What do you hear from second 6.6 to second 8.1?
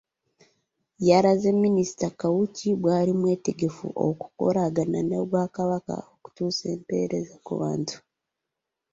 empeereza ku bantu